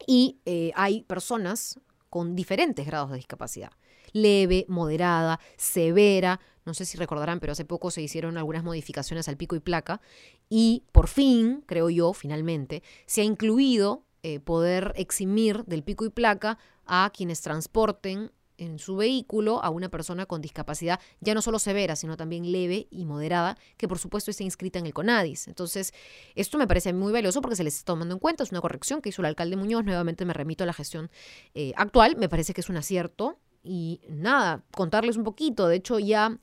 Y 0.06 0.40
eh, 0.46 0.72
hay 0.76 1.02
personas 1.04 1.80
con 2.12 2.36
diferentes 2.36 2.86
grados 2.86 3.10
de 3.10 3.16
discapacidad. 3.16 3.72
Leve, 4.12 4.66
moderada, 4.68 5.40
severa. 5.56 6.42
No 6.66 6.74
sé 6.74 6.84
si 6.86 6.98
recordarán, 6.98 7.40
pero 7.40 7.54
hace 7.54 7.63
poco 7.63 7.90
se 7.90 8.02
hicieron 8.02 8.38
algunas 8.38 8.66
modificaciones 8.66 9.30
al 9.30 9.38
pico 9.38 9.56
y 9.56 9.62
placa. 9.62 10.02
Y 10.50 10.84
por 10.92 11.08
fin, 11.08 11.63
creo 11.66 11.90
yo, 11.90 12.12
finalmente, 12.12 12.84
se 13.06 13.22
ha 13.22 13.24
incluido 13.24 14.04
eh, 14.24 14.42
poder 14.42 14.92
eximir 14.98 15.63
del 15.66 15.84
pico 15.84 16.04
y 16.04 16.10
placa 16.10 16.58
a 16.86 17.10
quienes 17.16 17.42
transporten 17.42 18.31
en 18.57 18.80
su 18.80 18.95
vehículo 18.95 19.63
a 19.63 19.69
una 19.69 19.89
persona 19.89 20.25
con 20.25 20.42
discapacidad 20.42 21.00
ya 21.19 21.33
no 21.33 21.42
solo 21.42 21.59
severa, 21.59 21.95
sino 21.95 22.18
también 22.18 22.51
leve 22.51 22.88
y 22.92 23.06
moderada, 23.06 23.57
que 23.77 23.88
por 23.88 24.00
supuesto 24.00 24.31
está 24.31 24.44
inscrita 24.44 24.80
en 24.80 24.86
el 24.86 24.94
CONADIS. 24.94 25.48
Entonces, 25.48 25.94
esto 26.36 26.57
me 26.57 26.68
parece 26.68 26.94
muy 26.94 27.12
valioso 27.12 27.42
porque 27.42 27.56
se 27.56 27.63
les 27.63 27.75
está 27.75 27.94
tomando 27.94 28.13
en 28.13 28.19
cuenta, 28.19 28.44
es 28.44 28.51
una 28.51 28.62
corrección 28.62 29.01
que 29.01 29.09
hizo 29.09 29.21
el 29.21 29.27
alcalde 29.27 29.56
Muñoz, 29.56 29.83
nuevamente 29.83 30.25
me 30.25 30.33
remito 30.33 30.63
a 30.63 30.68
la 30.68 30.74
gestión 30.74 31.09
eh, 31.53 31.74
actual, 31.75 32.15
me 32.18 32.30
parece 32.30 32.53
que 32.53 32.62
es 32.62 32.69
un 32.69 32.77
acierto 32.77 33.39
y 33.63 34.01
nada, 34.09 34.63
contarles 34.71 35.18
un 35.18 35.24
poquito, 35.24 35.68
de 35.68 35.75
hecho 35.75 36.00
ya 36.00 36.38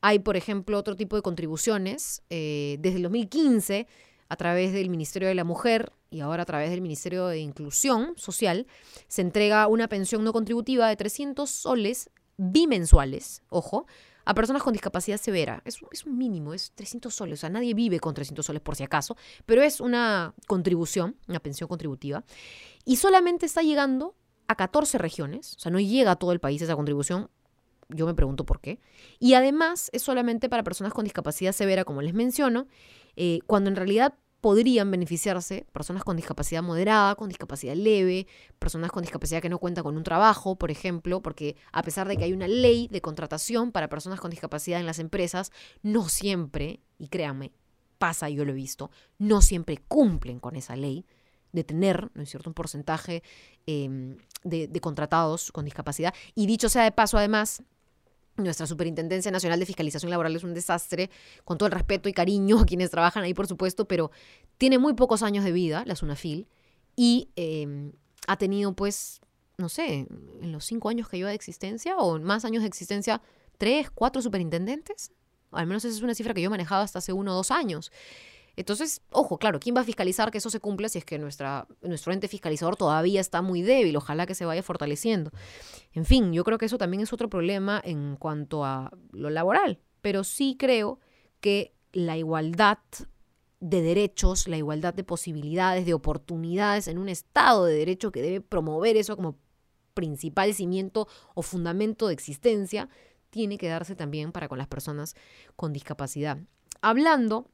hay, 0.00 0.18
por 0.18 0.36
ejemplo, 0.36 0.78
otro 0.78 0.96
tipo 0.96 1.16
de 1.16 1.22
contribuciones, 1.22 2.22
eh, 2.28 2.76
desde 2.80 2.96
el 2.96 3.04
2015 3.04 3.86
a 4.28 4.36
través 4.36 4.72
del 4.72 4.90
Ministerio 4.90 5.28
de 5.28 5.34
la 5.34 5.44
Mujer 5.44 5.92
y 6.14 6.20
ahora 6.20 6.44
a 6.44 6.46
través 6.46 6.70
del 6.70 6.80
Ministerio 6.80 7.26
de 7.26 7.40
Inclusión 7.40 8.14
Social, 8.16 8.68
se 9.08 9.20
entrega 9.20 9.66
una 9.66 9.88
pensión 9.88 10.22
no 10.22 10.32
contributiva 10.32 10.88
de 10.88 10.94
300 10.94 11.50
soles 11.50 12.08
bimensuales, 12.36 13.42
ojo, 13.48 13.86
a 14.24 14.32
personas 14.32 14.62
con 14.62 14.72
discapacidad 14.72 15.18
severa. 15.18 15.60
Es, 15.64 15.80
es, 15.90 16.04
un 16.04 16.16
mínimo, 16.16 16.54
es 16.54 16.70
300 16.76 17.12
soles. 17.12 17.40
O 17.40 17.42
sea, 17.42 17.50
nadie 17.50 17.74
vive 17.74 17.98
con 17.98 18.14
300 18.14 18.46
soles 18.46 18.62
por 18.62 18.76
si 18.76 18.84
acaso, 18.84 19.16
pero 19.44 19.62
es 19.62 19.80
una 19.80 20.34
contribución, 20.46 21.16
una 21.26 21.40
pensión 21.40 21.66
contributiva. 21.66 22.22
Y 22.84 22.96
solamente 22.96 23.44
está 23.44 23.62
llegando 23.62 24.14
a 24.46 24.54
14 24.54 24.98
regiones, 24.98 25.56
o 25.56 25.58
sea, 25.58 25.72
no 25.72 25.80
llega 25.80 26.12
a 26.12 26.16
todo 26.16 26.30
el 26.30 26.38
país 26.38 26.62
esa 26.62 26.76
contribución. 26.76 27.28
Yo 27.88 28.06
me 28.06 28.14
pregunto 28.14 28.46
por 28.46 28.60
qué. 28.60 28.78
Y 29.18 29.34
además 29.34 29.90
es 29.92 30.02
solamente 30.02 30.48
para 30.48 30.62
personas 30.62 30.92
con 30.92 31.02
discapacidad 31.02 31.52
severa, 31.52 31.84
como 31.84 32.02
les 32.02 32.14
menciono, 32.14 32.68
eh, 33.16 33.40
cuando 33.46 33.68
en 33.68 33.76
realidad 33.76 34.14
podrían 34.44 34.90
beneficiarse 34.90 35.64
personas 35.72 36.04
con 36.04 36.18
discapacidad 36.18 36.62
moderada, 36.62 37.14
con 37.14 37.30
discapacidad 37.30 37.74
leve, 37.74 38.26
personas 38.58 38.92
con 38.92 39.00
discapacidad 39.00 39.40
que 39.40 39.48
no 39.48 39.58
cuentan 39.58 39.84
con 39.84 39.96
un 39.96 40.04
trabajo, 40.04 40.56
por 40.56 40.70
ejemplo, 40.70 41.22
porque 41.22 41.56
a 41.72 41.82
pesar 41.82 42.06
de 42.06 42.18
que 42.18 42.24
hay 42.24 42.34
una 42.34 42.46
ley 42.46 42.86
de 42.88 43.00
contratación 43.00 43.72
para 43.72 43.88
personas 43.88 44.20
con 44.20 44.30
discapacidad 44.30 44.78
en 44.78 44.84
las 44.84 44.98
empresas, 44.98 45.50
no 45.82 46.10
siempre, 46.10 46.80
y 46.98 47.08
créanme, 47.08 47.52
pasa, 47.96 48.28
yo 48.28 48.44
lo 48.44 48.52
he 48.52 48.54
visto, 48.54 48.90
no 49.16 49.40
siempre 49.40 49.78
cumplen 49.78 50.40
con 50.40 50.56
esa 50.56 50.76
ley 50.76 51.06
de 51.52 51.64
tener, 51.64 52.10
¿no 52.12 52.22
es 52.22 52.28
cierto?, 52.28 52.50
un 52.50 52.54
porcentaje 52.54 53.22
em, 53.64 54.18
de, 54.42 54.68
de 54.68 54.80
contratados 54.82 55.52
con 55.52 55.64
discapacidad. 55.64 56.12
Y 56.34 56.44
dicho 56.44 56.68
sea 56.68 56.84
de 56.84 56.92
paso, 56.92 57.16
además, 57.16 57.62
nuestra 58.36 58.66
Superintendencia 58.66 59.30
Nacional 59.30 59.60
de 59.60 59.66
Fiscalización 59.66 60.10
Laboral 60.10 60.34
es 60.34 60.44
un 60.44 60.54
desastre, 60.54 61.10
con 61.44 61.58
todo 61.58 61.66
el 61.66 61.72
respeto 61.72 62.08
y 62.08 62.12
cariño 62.12 62.60
a 62.60 62.64
quienes 62.66 62.90
trabajan 62.90 63.24
ahí, 63.24 63.34
por 63.34 63.46
supuesto, 63.46 63.86
pero 63.86 64.10
tiene 64.58 64.78
muy 64.78 64.94
pocos 64.94 65.22
años 65.22 65.44
de 65.44 65.52
vida, 65.52 65.84
la 65.86 65.96
SUNAFIL, 65.96 66.48
y 66.96 67.28
em, 67.36 67.92
ha 68.26 68.36
tenido, 68.36 68.74
pues, 68.74 69.20
no 69.58 69.68
sé, 69.68 70.06
en 70.40 70.52
los 70.52 70.64
cinco 70.64 70.88
años 70.88 71.08
que 71.08 71.16
lleva 71.16 71.30
de 71.30 71.36
existencia, 71.36 71.96
o 71.96 72.18
más 72.18 72.44
años 72.44 72.62
de 72.62 72.68
existencia, 72.68 73.22
tres, 73.58 73.90
cuatro 73.90 74.20
superintendentes. 74.20 75.12
Al 75.52 75.66
menos 75.66 75.84
esa 75.84 75.96
es 75.96 76.02
una 76.02 76.14
cifra 76.14 76.34
que 76.34 76.42
yo 76.42 76.46
he 76.46 76.50
manejado 76.50 76.82
hasta 76.82 76.98
hace 76.98 77.12
uno 77.12 77.32
o 77.32 77.36
dos 77.36 77.50
años. 77.50 77.92
Entonces, 78.56 79.02
ojo, 79.10 79.38
claro, 79.38 79.58
¿quién 79.60 79.76
va 79.76 79.80
a 79.80 79.84
fiscalizar 79.84 80.30
que 80.30 80.38
eso 80.38 80.50
se 80.50 80.60
cumpla 80.60 80.88
si 80.88 80.98
es 80.98 81.04
que 81.04 81.18
nuestra, 81.18 81.66
nuestro 81.82 82.12
ente 82.12 82.28
fiscalizador 82.28 82.76
todavía 82.76 83.20
está 83.20 83.42
muy 83.42 83.62
débil? 83.62 83.96
Ojalá 83.96 84.26
que 84.26 84.34
se 84.34 84.44
vaya 84.44 84.62
fortaleciendo. 84.62 85.30
En 85.92 86.04
fin, 86.04 86.32
yo 86.32 86.44
creo 86.44 86.58
que 86.58 86.66
eso 86.66 86.78
también 86.78 87.02
es 87.02 87.12
otro 87.12 87.28
problema 87.28 87.80
en 87.84 88.16
cuanto 88.16 88.64
a 88.64 88.92
lo 89.12 89.30
laboral, 89.30 89.80
pero 90.00 90.24
sí 90.24 90.56
creo 90.58 91.00
que 91.40 91.74
la 91.92 92.16
igualdad 92.16 92.78
de 93.60 93.80
derechos, 93.80 94.46
la 94.46 94.56
igualdad 94.56 94.92
de 94.94 95.04
posibilidades, 95.04 95.86
de 95.86 95.94
oportunidades 95.94 96.86
en 96.88 96.98
un 96.98 97.08
Estado 97.08 97.64
de 97.64 97.74
derecho 97.74 98.12
que 98.12 98.22
debe 98.22 98.40
promover 98.40 98.96
eso 98.96 99.16
como 99.16 99.38
principal 99.94 100.52
cimiento 100.52 101.08
o 101.34 101.42
fundamento 101.42 102.08
de 102.08 102.14
existencia, 102.14 102.88
tiene 103.30 103.56
que 103.58 103.68
darse 103.68 103.96
también 103.96 104.32
para 104.32 104.48
con 104.48 104.58
las 104.58 104.66
personas 104.66 105.16
con 105.56 105.72
discapacidad. 105.72 106.38
Hablando, 106.82 107.50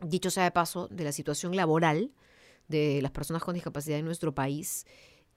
dicho 0.00 0.30
sea 0.30 0.44
de 0.44 0.50
paso, 0.50 0.88
de 0.88 1.04
la 1.04 1.12
situación 1.12 1.56
laboral 1.56 2.12
de 2.68 3.00
las 3.02 3.12
personas 3.12 3.42
con 3.42 3.54
discapacidad 3.54 3.98
en 3.98 4.04
nuestro 4.04 4.34
país, 4.34 4.86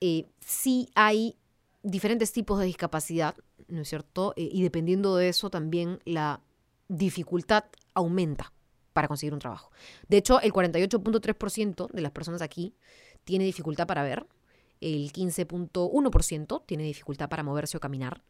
eh, 0.02 0.26
sí 0.40 0.90
hay 0.96 1.38
diferentes 1.84 2.32
tipos 2.32 2.60
de 2.60 2.66
discapacidad, 2.66 3.36
¿no 3.68 3.82
es 3.82 3.90
cierto? 3.90 4.34
Eh, 4.36 4.50
y 4.52 4.64
dependiendo 4.64 5.16
de 5.16 5.30
eso 5.30 5.50
también 5.50 6.00
la 6.06 6.42
dificultad 6.88 7.66
aumenta 7.94 8.52
para 8.94 9.08
conseguir 9.08 9.34
un 9.34 9.40
trabajo. 9.40 9.72
De 10.08 10.18
hecho, 10.18 10.42
el 10.42 10.52
48.3% 10.52 11.90
de 11.90 12.02
las 12.02 12.12
personas 12.12 12.42
aquí 12.42 12.76
tiene 13.24 13.46
dificultad 13.46 13.88
para 13.88 14.04
ver, 14.04 14.28
el 14.82 15.14
15.1% 15.14 16.64
tiene 16.66 16.84
dificultad 16.84 17.30
para 17.30 17.44
moverse 17.44 17.78
o 17.78 17.80
caminar, 17.80 18.24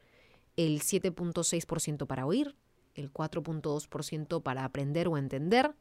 el 0.57 0.81
7.6% 0.81 2.05
para 2.05 2.25
oír, 2.25 2.55
el 2.93 3.11
4.2% 3.11 4.43
para 4.43 4.65
aprender 4.65 5.07
o 5.07 5.17
entender, 5.17 5.73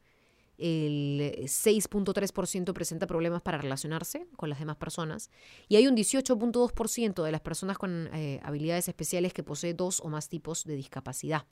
el 0.61 1.35
6.3% 1.45 2.73
presenta 2.73 3.07
problemas 3.07 3.43
para 3.43 3.59
relacionarse 3.59 4.26
con 4.37 4.50
las 4.50 4.59
demás 4.59 4.76
personas 4.76 5.31
y 5.69 5.76
hay 5.76 5.87
un 5.87 5.97
18.2% 5.97 7.25
de 7.25 7.33
las 7.33 7.40
personas 7.40 7.79
con 7.79 8.09
eh, 8.12 8.40
habilidades 8.43 8.88
especiales 8.88 9.33
que 9.33 9.43
posee 9.43 9.75
dos 9.75 10.00
o 10.00 10.09
más 10.09 10.29
tipos 10.29 10.64
de 10.64 10.76
discapacidad. 10.76 11.47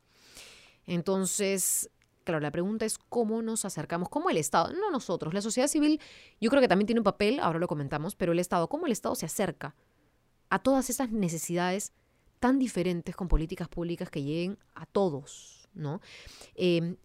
Entonces, 0.86 1.90
claro, 2.24 2.40
la 2.40 2.50
pregunta 2.50 2.84
es 2.84 2.98
cómo 2.98 3.40
nos 3.40 3.64
acercamos, 3.64 4.08
cómo 4.10 4.28
el 4.30 4.36
Estado, 4.36 4.72
no 4.74 4.90
nosotros, 4.90 5.32
la 5.32 5.40
sociedad 5.40 5.68
civil 5.68 6.00
yo 6.40 6.50
creo 6.50 6.60
que 6.60 6.68
también 6.68 6.86
tiene 6.86 7.00
un 7.00 7.04
papel, 7.04 7.40
ahora 7.40 7.58
lo 7.58 7.68
comentamos, 7.68 8.14
pero 8.14 8.32
el 8.32 8.38
Estado, 8.38 8.68
cómo 8.68 8.86
el 8.86 8.92
Estado 8.92 9.14
se 9.14 9.26
acerca 9.26 9.74
a 10.50 10.58
todas 10.58 10.90
esas 10.90 11.10
necesidades 11.10 11.92
tan 12.40 12.58
diferentes 12.58 13.16
con 13.16 13.28
políticas 13.28 13.68
públicas 13.68 14.10
que 14.10 14.22
lleguen 14.22 14.58
a 14.74 14.86
todos, 14.86 15.68
¿no? 15.74 16.00
Eh, 16.54 16.96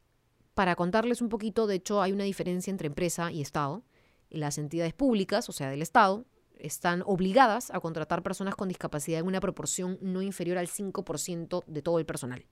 para 0.54 0.76
contarles 0.76 1.22
un 1.22 1.30
poquito, 1.30 1.68
de 1.68 1.76
hecho, 1.76 2.02
hay 2.02 2.12
una 2.12 2.24
diferencia 2.24 2.72
entre 2.72 2.88
empresa 2.88 3.32
y 3.32 3.42
Estado. 3.42 3.84
Las 4.30 4.58
entidades 4.58 4.94
públicas, 4.94 5.50
o 5.50 5.52
sea, 5.52 5.70
del 5.70 5.82
Estado, 5.82 6.26
están 6.60 7.04
obligadas 7.06 7.72
a 7.72 7.80
contratar 7.80 8.24
personas 8.24 8.56
con 8.56 8.68
discapacidad 8.68 9.20
en 9.20 9.28
una 9.28 9.42
proporción 9.42 9.98
no 10.02 10.22
inferior 10.22 10.58
al 10.58 10.68
5% 10.68 11.64
de 11.66 11.82
todo 11.82 12.00
el 12.00 12.06
personal. 12.06 12.46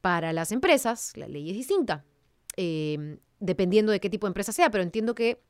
Para 0.00 0.32
las 0.32 0.52
empresas, 0.52 1.16
la 1.16 1.26
ley 1.26 1.50
es 1.50 1.56
distinta, 1.56 2.04
em, 2.56 3.18
dependiendo 3.40 3.90
de 3.90 4.00
qué 4.00 4.08
tipo 4.08 4.26
de 4.26 4.30
empresa 4.30 4.52
sea, 4.52 4.70
pero 4.70 4.84
entiendo 4.84 5.14
que 5.14 5.42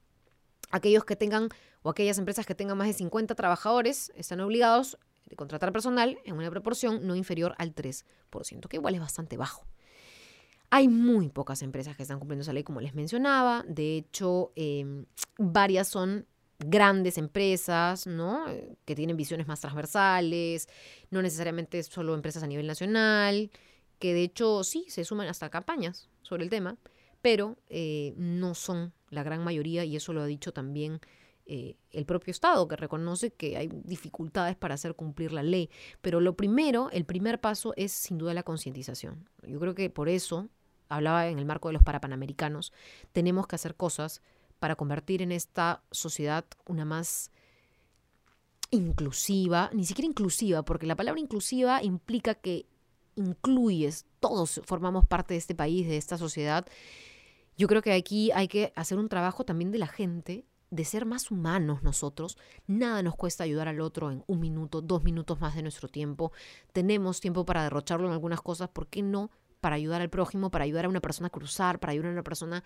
aquellos 0.70 1.04
que 1.04 1.16
tengan 1.16 1.48
o 1.82 1.90
aquellas 1.90 2.18
empresas 2.18 2.46
que 2.46 2.54
tengan 2.54 2.78
más 2.78 2.88
de 2.88 2.94
50 2.94 3.34
trabajadores 3.34 4.12
están 4.16 4.40
obligados 4.40 4.98
a 5.30 5.36
contratar 5.36 5.72
personal 5.72 6.18
en 6.24 6.36
una 6.36 6.50
proporción 6.50 7.06
no 7.06 7.14
inferior 7.14 7.54
al 7.58 7.74
3%, 7.74 8.68
que 8.68 8.76
igual 8.76 8.94
es 8.94 9.00
bastante 9.00 9.36
bajo. 9.36 9.66
Hay 10.70 10.88
muy 10.88 11.30
pocas 11.30 11.62
empresas 11.62 11.96
que 11.96 12.02
están 12.02 12.18
cumpliendo 12.18 12.42
esa 12.42 12.52
ley, 12.52 12.62
como 12.62 12.80
les 12.80 12.94
mencionaba. 12.94 13.64
De 13.66 13.96
hecho, 13.96 14.52
em, 14.54 15.06
varias 15.38 15.88
son 15.88 16.26
grandes 16.58 17.18
empresas, 17.18 18.06
¿no? 18.06 18.44
Que 18.84 18.94
tienen 18.94 19.16
visiones 19.16 19.46
más 19.46 19.60
transversales, 19.60 20.68
no 21.10 21.22
necesariamente 21.22 21.82
solo 21.84 22.14
empresas 22.14 22.42
a 22.42 22.46
nivel 22.46 22.66
nacional, 22.66 23.50
que 23.98 24.12
de 24.12 24.24
hecho 24.24 24.64
sí 24.64 24.84
se 24.88 25.04
suman 25.04 25.28
hasta 25.28 25.50
campañas 25.50 26.08
sobre 26.22 26.44
el 26.44 26.50
tema, 26.50 26.76
pero 27.22 27.56
eh, 27.68 28.14
no 28.16 28.54
son 28.54 28.92
la 29.10 29.22
gran 29.22 29.42
mayoría 29.42 29.84
y 29.84 29.96
eso 29.96 30.12
lo 30.12 30.22
ha 30.22 30.26
dicho 30.26 30.52
también 30.52 31.00
eh, 31.46 31.76
el 31.92 32.04
propio 32.04 32.30
Estado, 32.30 32.68
que 32.68 32.76
reconoce 32.76 33.30
que 33.30 33.56
hay 33.56 33.70
dificultades 33.72 34.54
para 34.54 34.74
hacer 34.74 34.94
cumplir 34.94 35.32
la 35.32 35.42
ley. 35.42 35.70
Pero 36.02 36.20
lo 36.20 36.36
primero, 36.36 36.90
el 36.90 37.06
primer 37.06 37.40
paso 37.40 37.72
es 37.76 37.90
sin 37.92 38.18
duda 38.18 38.34
la 38.34 38.42
concientización. 38.42 39.30
Yo 39.46 39.58
creo 39.58 39.74
que 39.74 39.88
por 39.88 40.10
eso 40.10 40.50
hablaba 40.88 41.28
en 41.28 41.38
el 41.38 41.44
marco 41.44 41.68
de 41.68 41.74
los 41.74 41.82
parapanamericanos, 41.82 42.72
tenemos 43.12 43.46
que 43.46 43.56
hacer 43.56 43.74
cosas 43.74 44.22
para 44.58 44.76
convertir 44.76 45.22
en 45.22 45.32
esta 45.32 45.82
sociedad 45.90 46.44
una 46.66 46.84
más 46.84 47.30
inclusiva, 48.70 49.70
ni 49.72 49.84
siquiera 49.84 50.08
inclusiva, 50.08 50.62
porque 50.62 50.86
la 50.86 50.96
palabra 50.96 51.20
inclusiva 51.20 51.82
implica 51.82 52.34
que 52.34 52.66
incluyes, 53.16 54.06
todos 54.20 54.60
formamos 54.64 55.06
parte 55.06 55.34
de 55.34 55.38
este 55.38 55.54
país, 55.54 55.86
de 55.86 55.96
esta 55.96 56.18
sociedad. 56.18 56.66
Yo 57.56 57.66
creo 57.66 57.82
que 57.82 57.92
aquí 57.92 58.30
hay 58.32 58.48
que 58.48 58.72
hacer 58.76 58.98
un 58.98 59.08
trabajo 59.08 59.44
también 59.44 59.72
de 59.72 59.78
la 59.78 59.88
gente, 59.88 60.44
de 60.70 60.84
ser 60.84 61.06
más 61.06 61.30
humanos 61.30 61.82
nosotros. 61.82 62.36
Nada 62.66 63.02
nos 63.02 63.16
cuesta 63.16 63.44
ayudar 63.44 63.68
al 63.68 63.80
otro 63.80 64.10
en 64.10 64.22
un 64.26 64.40
minuto, 64.40 64.82
dos 64.82 65.02
minutos 65.02 65.40
más 65.40 65.54
de 65.54 65.62
nuestro 65.62 65.88
tiempo. 65.88 66.32
Tenemos 66.72 67.20
tiempo 67.20 67.44
para 67.44 67.62
derrocharlo 67.62 68.06
en 68.06 68.12
algunas 68.12 68.42
cosas, 68.42 68.68
¿por 68.68 68.86
qué 68.86 69.02
no 69.02 69.30
para 69.60 69.76
ayudar 69.76 70.00
al 70.00 70.10
prójimo, 70.10 70.50
para 70.50 70.64
ayudar 70.64 70.86
a 70.86 70.88
una 70.88 71.00
persona 71.00 71.28
a 71.28 71.30
cruzar, 71.30 71.78
para 71.78 71.92
ayudar 71.92 72.10
a 72.10 72.12
una 72.12 72.22
persona, 72.22 72.64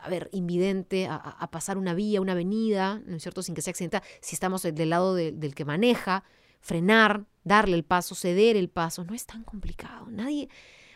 a 0.00 0.08
ver, 0.08 0.28
invidente, 0.32 1.06
a, 1.08 1.48
pasar 1.50 1.78
una 1.78 1.94
vía, 1.94 2.20
una 2.20 2.32
avenida, 2.32 3.00
¿no 3.06 3.16
es 3.16 3.22
cierto?, 3.22 3.42
sin 3.42 3.54
que 3.54 3.62
sea 3.62 3.70
accidentada. 3.70 4.04
Si 4.20 4.34
estamos 4.34 4.62
del 4.62 4.90
lado 4.90 5.14
del 5.14 5.54
que 5.54 5.64
maneja, 5.64 6.24
frenar, 6.60 7.26
darle 7.44 7.76
el 7.76 7.84
paso, 7.84 8.14
ceder 8.14 8.56
el 8.56 8.68
paso, 8.68 9.04
no 9.04 9.14
es 9.14 9.26
tan 9.26 9.44
complicado. 9.44 10.06
Nadie, 10.10 10.48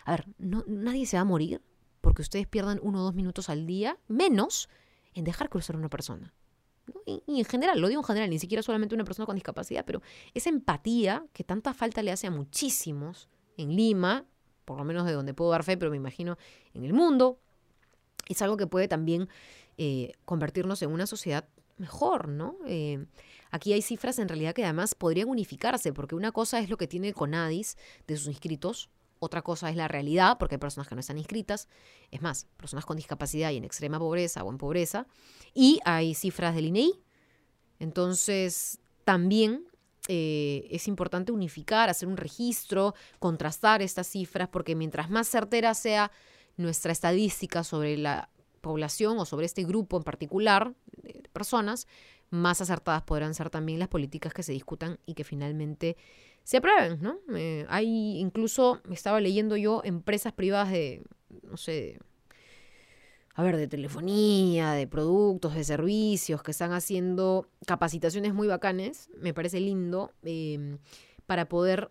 a 0.05 0.13
ver, 0.13 0.27
no, 0.39 0.65
nadie 0.67 1.07
se 1.07 1.17
va 1.17 1.23
a 1.23 1.25
morir 1.25 1.63
porque 2.01 2.23
ustedes 2.23 2.47
pierdan 2.47 2.81
uno 2.83 3.01
o 3.01 3.05
dos 3.05 3.15
minutos 3.15 3.49
al 3.51 3.67
día, 3.67 3.99
menos 4.09 4.69
en 5.15 5.25
dejar 5.25 5.49
cruzar 5.49 5.77
a 5.77 5.79
una 5.79 5.91
persona. 5.91 6.35
Y, 7.07 7.23
y, 7.27 7.39
en 7.39 7.45
general, 7.45 7.81
lo 7.81 7.89
digo 7.89 8.01
en 8.01 8.07
general, 8.07 8.31
ni 8.31 8.39
siquiera 8.39 8.63
solamente 8.63 8.95
una 8.95 9.05
persona 9.05 9.27
con 9.27 9.37
discapacidad, 9.37 9.85
pero 9.85 10.03
esa 10.35 10.49
empatía 10.49 11.25
que 11.33 11.45
tanta 11.45 11.75
falta 11.75 12.03
le 12.03 12.11
hace 12.11 12.27
a 12.27 12.31
muchísimos 12.31 13.29
en 13.57 13.77
Lima, 13.77 14.25
por 14.71 14.79
lo 14.79 14.85
menos 14.85 15.05
de 15.05 15.13
donde 15.13 15.35
puedo 15.35 15.51
dar 15.51 15.65
fe, 15.65 15.77
pero 15.77 15.91
me 15.91 15.97
imagino 15.97 16.39
en 16.75 16.85
el 16.85 16.93
mundo, 16.93 17.41
es 18.29 18.41
algo 18.41 18.57
que 18.57 18.69
puede 18.69 18.87
también 18.87 19.29
eh, 19.79 20.13
convertirnos 20.25 20.81
en 20.83 20.93
una 20.93 21.09
sociedad 21.09 21.49
mejor, 21.77 22.29
¿no? 22.29 22.55
Eh, 22.69 23.05
aquí 23.51 23.73
hay 23.73 23.83
cifras 23.83 24.21
en 24.21 24.29
realidad 24.29 24.55
que 24.55 24.63
además 24.63 24.95
podrían 24.95 25.29
unificarse, 25.29 25.93
porque 25.93 26.15
una 26.15 26.31
cosa 26.31 26.61
es 26.61 26.71
lo 26.71 26.77
que 26.77 26.87
tiene 26.87 27.13
CONADIS 27.13 27.79
de 28.07 28.17
sus 28.17 28.29
inscritos, 28.29 28.91
otra 29.19 29.43
cosa 29.43 29.71
es 29.71 29.75
la 29.75 29.89
realidad, 29.89 30.39
porque 30.39 30.55
hay 30.55 30.61
personas 30.61 30.87
que 30.87 30.95
no 30.95 31.01
están 31.01 31.19
inscritas, 31.19 31.67
es 32.13 32.23
más, 32.23 32.47
personas 32.57 32.87
con 32.87 32.97
discapacidad 32.97 33.51
y 33.51 33.57
en 33.57 33.65
extrema 33.65 33.99
pobreza 33.99 34.45
o 34.45 34.53
en 34.53 34.59
pobreza, 34.59 35.09
y 35.53 35.81
hay 35.85 36.15
cifras 36.15 36.55
del 36.55 36.67
INEI. 36.67 36.91
E 36.91 36.95
Entonces, 37.81 38.79
también 39.03 39.67
eh, 40.09 40.67
es 40.71 40.89
importante 40.89 41.33
unificar, 41.33 41.89
hacer 41.89 42.09
un 42.09 42.17
registro, 42.17 42.95
contrastar 43.19 43.83
estas 43.83 44.07
cifras, 44.07 44.49
porque 44.49 44.75
mientras 44.75 45.11
más 45.11 45.29
certera 45.29 45.75
sea 45.75 46.11
nuestra 46.57 46.93
estadística 46.93 47.65
sobre 47.65 47.97
la 47.97 48.29
población 48.61 49.19
o 49.19 49.25
sobre 49.25 49.47
este 49.47 49.65
grupo 49.65 49.97
en 49.97 50.03
particular 50.03 50.75
de 51.03 51.23
personas, 51.33 51.87
más 52.31 52.61
acertadas 52.61 53.03
podrán 53.03 53.35
ser 53.35 53.51
también 53.51 53.79
las 53.79 53.89
políticas 53.89 54.33
que 54.33 54.43
se 54.43 54.53
discutan 54.53 54.99
y 55.07 55.15
que 55.15 55.25
finalmente 55.25 55.97
se 56.45 56.59
aprueben, 56.59 57.01
¿no? 57.01 57.19
Eh, 57.35 57.67
hay 57.69 58.19
incluso, 58.19 58.81
estaba 58.91 59.21
leyendo 59.21 59.57
yo, 59.57 59.83
empresas 59.85 60.33
privadas 60.33 60.71
de, 60.71 61.03
no 61.43 61.57
sé, 61.57 61.99
a 63.35 63.43
ver, 63.43 63.57
de 63.57 63.69
telefonía, 63.69 64.73
de 64.73 64.87
productos, 64.87 65.55
de 65.55 65.65
servicios, 65.65 66.43
que 66.43 66.51
están 66.51 66.73
haciendo 66.73 67.47
capacitaciones 67.67 68.35
muy 68.35 68.49
bacanes, 68.49 69.09
me 69.17 69.33
parece 69.33 69.61
lindo, 69.61 70.13
em, 70.23 70.79
para 71.27 71.49
poder 71.49 71.91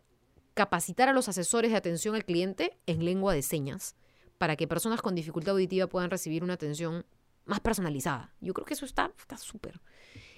capacitar 0.53 1.07
a 1.07 1.13
los 1.13 1.29
asesores 1.29 1.71
de 1.71 1.77
atención 1.77 2.15
al 2.15 2.25
cliente 2.25 2.77
en 2.85 3.05
lengua 3.05 3.33
de 3.33 3.41
señas, 3.41 3.95
para 4.37 4.55
que 4.57 4.67
personas 4.67 5.01
con 5.01 5.15
dificultad 5.15 5.53
auditiva 5.53 5.87
puedan 5.87 6.09
recibir 6.09 6.43
una 6.43 6.53
atención 6.53 7.05
más 7.45 7.61
personalizada. 7.61 8.33
Yo 8.41 8.53
creo 8.53 8.65
que 8.65 8.73
eso 8.73 8.85
está 8.85 9.11
súper. 9.37 9.81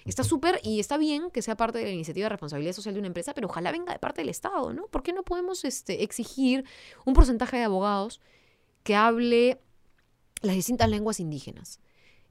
Está 0.04 0.24
súper 0.24 0.60
y 0.64 0.80
está 0.80 0.96
bien 0.96 1.30
que 1.30 1.42
sea 1.42 1.56
parte 1.56 1.78
de 1.78 1.84
la 1.84 1.90
iniciativa 1.90 2.24
de 2.24 2.30
responsabilidad 2.30 2.72
social 2.72 2.94
de 2.94 3.00
una 3.00 3.08
empresa, 3.08 3.34
pero 3.34 3.48
ojalá 3.48 3.70
venga 3.70 3.92
de 3.92 3.98
parte 3.98 4.20
del 4.22 4.30
Estado, 4.30 4.72
¿no? 4.72 4.86
¿Por 4.86 5.02
qué 5.02 5.12
no 5.12 5.22
podemos 5.22 5.64
este, 5.64 6.02
exigir 6.02 6.64
un 7.04 7.14
porcentaje 7.14 7.58
de 7.58 7.64
abogados 7.64 8.20
que 8.82 8.96
hable 8.96 9.60
las 10.42 10.54
distintas 10.54 10.88
lenguas 10.90 11.20
indígenas, 11.20 11.80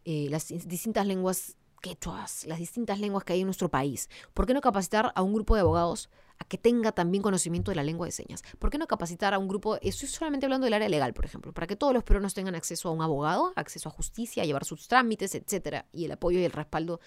eh, 0.05 0.27
las 0.29 0.47
distintas 0.47 1.07
lenguas 1.07 1.55
quechuas, 1.81 2.45
las 2.45 2.59
distintas 2.59 2.99
lenguas 2.99 3.23
que 3.23 3.33
hay 3.33 3.41
en 3.41 3.47
nuestro 3.47 3.69
país. 3.69 4.09
¿Por 4.33 4.45
qué 4.45 4.53
no 4.53 4.61
capacitar 4.61 5.11
a 5.15 5.21
un 5.21 5.33
grupo 5.33 5.55
de 5.55 5.61
abogados 5.61 6.09
a 6.37 6.43
que 6.45 6.57
tenga 6.57 6.91
también 6.91 7.21
conocimiento 7.21 7.71
de 7.71 7.75
la 7.75 7.83
lengua 7.83 8.05
de 8.05 8.11
señas? 8.11 8.43
¿Por 8.59 8.69
qué 8.69 8.77
no 8.77 8.87
capacitar 8.87 9.33
a 9.33 9.39
un 9.39 9.47
grupo, 9.47 9.77
estoy 9.81 10.07
solamente 10.07 10.45
hablando 10.45 10.65
del 10.65 10.73
área 10.73 10.89
legal, 10.89 11.13
por 11.13 11.25
ejemplo, 11.25 11.53
para 11.53 11.67
que 11.67 11.75
todos 11.75 11.93
los 11.93 12.03
peruanos 12.03 12.33
tengan 12.33 12.55
acceso 12.55 12.89
a 12.89 12.91
un 12.91 13.01
abogado, 13.01 13.51
acceso 13.55 13.89
a 13.89 13.91
justicia, 13.91 14.43
a 14.43 14.45
llevar 14.45 14.65
sus 14.65 14.87
trámites, 14.87 15.33
etcétera, 15.35 15.87
y 15.91 16.05
el 16.05 16.11
apoyo 16.11 16.39
y 16.39 16.43
el 16.43 16.51
respaldo 16.51 16.99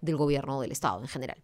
del 0.00 0.16
gobierno 0.16 0.60
del 0.60 0.72
Estado 0.72 1.00
en 1.00 1.08
general? 1.08 1.42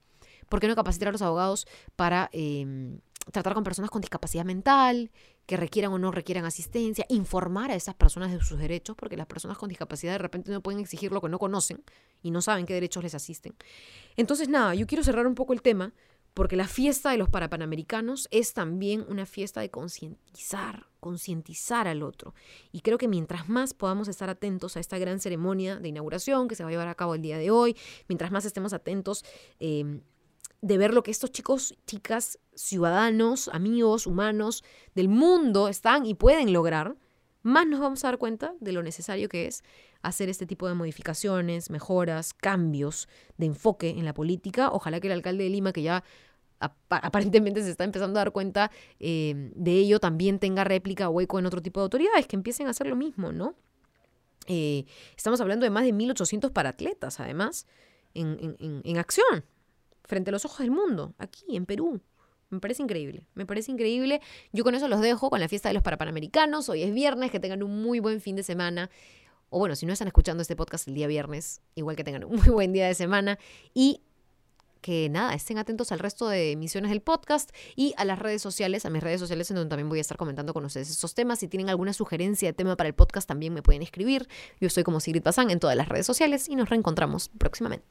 ¿Por 0.49 0.61
qué 0.61 0.69
no 0.69 0.75
capacitar 0.75 1.09
a 1.09 1.13
los 1.13 1.23
abogados 1.23 1.67
para 1.95 2.31
em, 2.33 3.01
tratar 3.33 3.55
con 3.55 3.65
personas 3.65 3.91
con 3.91 4.01
discapacidad 4.01 4.45
mental, 4.45 5.11
que 5.47 5.57
requieran 5.57 5.93
o 5.93 5.99
no 5.99 6.11
requieran 6.11 6.45
asistencia, 6.45 7.07
informar 7.09 7.71
a 7.71 7.75
esas 7.75 7.95
personas 7.95 8.33
de 8.33 8.41
sus 8.41 8.59
derechos, 8.59 8.97
porque 8.97 9.17
las 9.17 9.27
personas 9.27 9.59
con 9.59 9.69
discapacidad 9.69 10.13
de 10.13 10.19
repente 10.19 10.51
no 10.51 10.63
pueden 10.63 10.81
exigir 10.81 11.13
lo 11.13 11.21
que 11.21 11.29
no 11.29 11.39
conocen 11.39 11.83
y 12.23 12.31
no 12.31 12.43
saben 12.43 12.67
qué 12.67 12.75
derechos 12.75 13.03
les 13.03 13.15
asisten. 13.15 13.55
Entonces, 14.17 14.49
nada, 14.49 14.75
yo 14.75 14.87
quiero 14.87 15.05
cerrar 15.05 15.27
un 15.27 15.35
poco 15.35 15.53
el 15.53 15.63
tema 15.63 15.93
porque 16.35 16.55
la 16.55 16.69
fiesta 16.69 17.11
de 17.11 17.17
los 17.17 17.29
parapanamericanos 17.29 18.29
es 18.31 18.53
también 18.53 19.05
una 19.09 19.27
fiesta 19.27 19.61
de 19.61 19.71
concientizar, 19.71 20.87
concientizar 21.01 21.89
al 21.89 22.03
otro. 22.03 22.35
Y 22.71 22.83
creo 22.83 22.97
que 22.97 23.09
mientras 23.09 23.49
más 23.49 23.75
podamos 23.75 24.07
estar 24.07 24.31
atentos 24.31 24.77
a 24.77 24.81
esta 24.81 24.99
gran 24.99 25.19
ceremonia 25.19 25.81
de 25.81 25.89
inauguración 25.89 26.47
que 26.47 26.55
se 26.55 26.63
va 26.63 26.69
a 26.69 26.73
llevar 26.73 26.89
a 26.89 26.95
cabo 26.95 27.17
el 27.17 27.23
día 27.23 27.39
de 27.39 27.51
hoy, 27.51 27.77
mientras 28.07 28.31
más 28.31 28.45
estemos 28.45 28.73
atentos 28.73 29.25
eh, 29.59 30.01
de 30.61 30.79
ver 30.79 30.93
lo 30.93 31.03
que 31.03 31.11
estos 31.11 31.31
chicos, 31.31 31.77
chicas, 31.87 32.39
ciudadanos, 32.55 33.49
amigos, 33.49 34.07
humanos 34.07 34.65
del 34.95 35.09
mundo 35.09 35.69
están 35.69 36.05
y 36.07 36.15
pueden 36.15 36.53
lograr, 36.53 36.97
más 37.43 37.67
nos 37.67 37.81
vamos 37.81 38.05
a 38.05 38.09
dar 38.09 38.19
cuenta 38.19 38.55
de 38.61 38.73
lo 38.73 38.83
necesario 38.83 39.29
que 39.29 39.47
es 39.47 39.63
hacer 40.03 40.29
este 40.29 40.47
tipo 40.47 40.69
de 40.69 40.75
modificaciones, 40.75 41.71
mejoras, 41.71 42.35
cambios 42.35 43.09
de 43.37 43.47
enfoque 43.47 43.91
en 43.91 44.05
la 44.05 44.15
política. 44.15 44.71
Ojalá 44.71 45.01
que 45.01 45.07
el 45.07 45.13
alcalde 45.13 45.45
de 45.45 45.51
Lima, 45.51 45.73
que 45.73 45.83
ya 45.83 46.05
aparentemente 46.59 47.63
se 47.63 47.71
está 47.71 47.85
empezando 47.85 48.19
a 48.19 48.25
dar 48.25 48.33
cuenta 48.33 48.71
eh, 48.99 49.53
de 49.55 49.73
ello, 49.73 50.01
también 50.01 50.41
tenga 50.41 50.65
réplica 50.65 51.09
o 51.09 51.21
eco 51.21 51.39
en 51.39 51.47
otro 51.47 51.63
tipo 51.63 51.81
de 51.81 51.85
autoridades 51.85 52.27
que 52.27 52.35
empiecen 52.35 52.67
a 52.67 52.71
hacer 52.71 52.89
lo 52.89 52.97
mismo, 52.97 53.31
¿no? 53.31 53.55
Eh, 54.47 54.85
estamos 55.17 55.41
hablando 55.41 55.65
de 55.65 55.71
más 55.71 55.85
de 55.85 55.93
1.800 55.93 56.53
paratletas, 56.53 57.21
además, 57.21 57.67
en, 58.15 58.57
en 58.59 58.99
acción, 58.99 59.45
frente 60.09 60.31
a 60.31 60.33
los 60.33 60.45
ojos 60.45 60.59
del 60.59 60.71
mundo, 60.73 61.15
aquí 61.19 61.57
en 61.57 61.67
Perú. 61.67 62.01
Me 62.51 62.61
parece 62.61 62.83
increíble, 62.83 63.27
me 63.35 63.45
parece 63.45 63.71
increíble. 63.71 64.23
Yo 64.53 64.65
con 64.65 64.75
eso 64.75 64.89
los 64.89 65.03
dejo 65.03 65.29
con 65.29 65.39
la 65.39 65.49
fiesta 65.49 65.69
de 65.69 65.75
los 65.75 65.83
parapanamericanos. 65.83 66.69
Hoy 66.71 66.83
es 66.83 66.93
viernes, 66.93 67.31
que 67.31 67.39
tengan 67.39 67.63
un 67.63 67.83
muy 67.83 68.01
buen 68.01 68.21
fin 68.21 68.35
de 68.35 68.43
semana. 68.43 68.91
O 69.51 69.59
bueno, 69.59 69.77
si 69.77 69.87
no 69.87 69.93
están 69.93 70.09
escuchando 70.09 70.41
este 70.41 70.57
podcast 70.57 70.89
el 70.89 70.95
día 70.95 71.07
viernes, 71.07 71.61
igual 71.75 71.95
que 71.95 72.05
tengan 72.05 72.25
un 72.25 72.37
muy 72.41 72.49
buen 72.49 72.73
día 72.73 72.87
de 72.87 72.95
semana. 72.95 73.39
Y 73.75 74.01
que 74.81 75.09
nada, 75.11 75.35
estén 75.35 75.59
atentos 75.59 75.93
al 75.93 75.99
resto 75.99 76.29
de 76.29 76.53
emisiones 76.53 76.91
del 76.91 77.03
podcast 77.03 77.51
y 77.77 77.95
a 77.97 78.05
las 78.05 78.19
redes 78.19 78.41
sociales, 78.41 78.87
a 78.87 78.91
mis 78.91 79.03
redes 79.03 79.21
sociales 79.21 79.51
en 79.51 79.57
donde 79.57 79.71
también 79.71 79.89
voy 79.89 79.99
a 79.99 80.01
estar 80.01 80.17
comentando 80.17 80.55
con 80.55 80.65
ustedes 80.65 80.89
estos 80.89 81.15
temas. 81.15 81.41
Si 81.41 81.49
tienen 81.49 81.69
alguna 81.69 81.93
sugerencia 81.93 82.49
de 82.49 82.53
tema 82.55 82.77
para 82.77 82.89
el 82.89 82.95
podcast 82.95 83.29
también 83.29 83.53
me 83.53 83.63
pueden 83.63 83.83
escribir. 83.83 84.29
Yo 84.61 84.71
soy 84.71 84.85
como 84.85 85.01
Sigrid 85.01 85.23
Bazán 85.23 85.51
en 85.51 85.61
todas 85.61 85.77
las 85.77 85.89
redes 85.89 86.07
sociales 86.07 86.49
y 86.49 86.57
nos 86.57 86.71
reencontramos 86.71 87.29
próximamente. 87.29 87.89